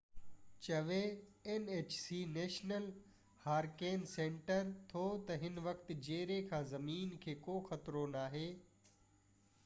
[0.67, 2.85] national
[3.41, 8.45] hurricane center nhc چوي ٿو تہ هن وقت جيري کان زمين کي ڪو خطرو ناهي